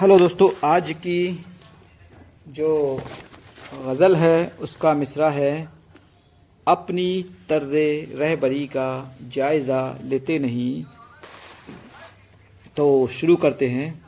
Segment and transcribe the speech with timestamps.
[0.00, 1.44] Hello दोस्तों, आज की
[2.48, 3.00] जो
[3.86, 5.68] गज़ल है, उसका मिसरा है,
[6.66, 7.72] अपनी तर्ज
[8.20, 10.84] रहबरी का जायज़ा लेते नहीं।
[12.76, 14.02] तो शुरू करते हैं।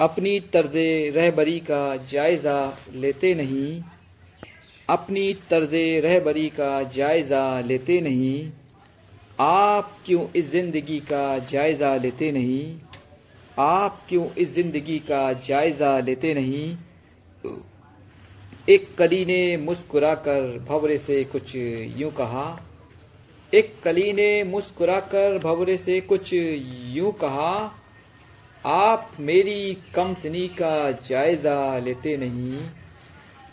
[0.00, 0.76] अपनी तर्ज
[1.16, 3.82] रहबरी का जायज़ा लेते नहीं।
[4.88, 8.52] अपनी तर्ज रहबरी का जायज़ा लेते नहीं।
[9.40, 12.76] आप क्यों इस ज़िंदगी का जायज़ा लेते नहीं?
[13.58, 16.76] आप क्यों इस ज़िंदगी का जायजा लेते नहीं?
[18.68, 22.46] एक कली ने मुस्कुराकर भवरे से कुछ यूँ कहा।
[23.52, 27.74] एक कली ने मुस्कुराकर भवरे से कुछ यूँ कहा,
[28.64, 32.58] आप मेरी कम सनी का जायजा लेते नहीं।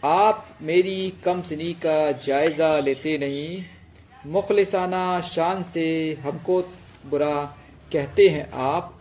[0.04, 3.64] आप मेरी कम सनी का जायजा लेते नहीं।
[4.26, 5.88] मुखलिसाना शान से
[6.24, 6.62] हमको
[7.10, 7.44] बुरा
[7.92, 9.01] कहते हैं आप।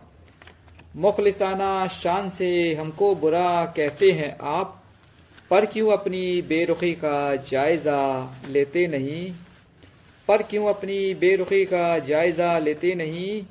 [0.97, 4.83] मुखलिसाना शान से हमको बुरा कहते हैं आप,
[5.51, 9.33] पर क्यों अपनी बेरुखी का जायज़ा लेते नहीं?
[10.29, 13.43] पर क्यों अपनी बेरुखी का जायज़ा लेते नहीं?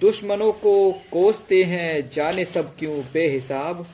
[0.00, 3.86] दुश्मनों को कोसते हैं जाने सब क्यों बेहिसाब?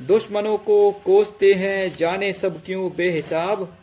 [0.00, 3.76] दुश्मनों को कोसते हैं जाने सब क्यों बेहिसाब?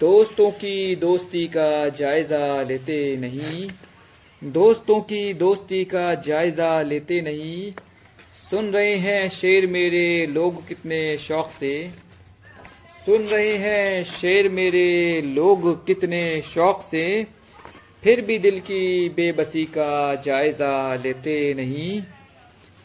[0.00, 3.68] दोस्तों की दोस्ती का जायज़ा लेते नहीं।
[4.44, 7.72] दोस्तों की दोस्ती का जायजा लेते नहीं।
[8.50, 11.90] सुन रहे हैं शेर मेरे लोग कितने शौक से।
[13.06, 17.26] सुन रहे हैं शेर मेरे लोग कितने शौक से।
[18.02, 22.02] फिर भी दिल की बेबसी का जायजा लेते नहीं।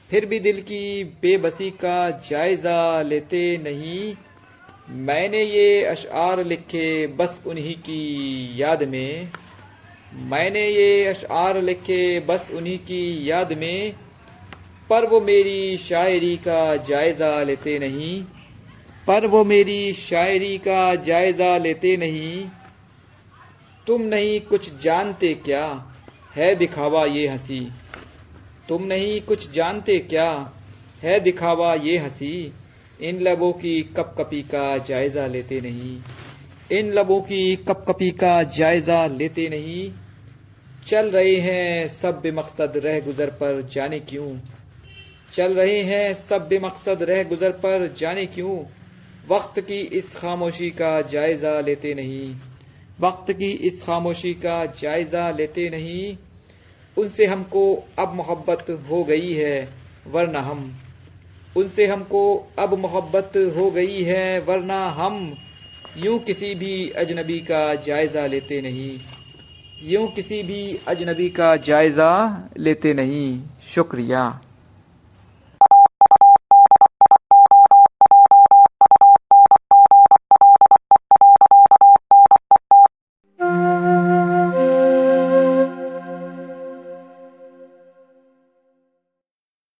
[0.09, 4.15] फिर भी दिल की बेबसी का जायजा लेते नहीं।
[4.89, 9.29] मैंने ये अशार लिखे बस उन्हीं की याद में।
[10.13, 13.93] मैंने ये अशार लिखे, बस उन्हीं की याद में,
[14.89, 18.23] पर वो मेरी शायरी का जायजा लेते नहीं।
[19.07, 22.49] पर वो मेरी शायरी का जायजा लेते नहीं।
[23.87, 25.95] तुम नहीं कुछ जानते क्या?
[26.35, 27.67] है दिखावा ये हँसी।
[28.69, 30.53] तुम नहीं कुछ जानते क्या?
[31.03, 32.53] है दिखावा ये हँसी।
[33.01, 35.99] इन लबों की कप कपी का जायजा लेते नहीं।
[36.79, 39.91] इन लबों की कप कपी का जायजा लेते नहीं।
[40.87, 44.37] चल रहे हैं सब बेमकसद रह गुजर पर जाने क्यों?
[45.33, 48.63] चल रहे हैं सब बेमकसद रह गुजर पर जाने क्यों?
[49.29, 52.35] वक्त की इस खामोशी का जायजा लेते नहीं।
[52.99, 56.17] वक्त की इस खामोशी का जायजा लेते नहीं।
[56.97, 59.69] उनसे हमको अब मोहब्बत हो गई है,
[60.07, 60.77] वरना हम।
[61.57, 65.37] उनसे हमको अब मोहब्बत हो गई है, वरना हम।
[65.97, 68.99] यूँ किसी भी अजनबी का जायजा लेते नहीं।
[69.83, 72.09] यूँ किसी भी अजनबी का जायजा
[72.57, 74.41] लेते नहीं। शुक्रिया।